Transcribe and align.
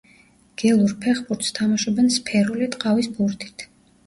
გელურ 0.61 0.93
ფეხბურთს 1.03 1.53
თამაშობენ 1.59 2.09
სფერული, 2.17 2.71
ტყავის 2.79 3.13
ბურთით. 3.21 3.69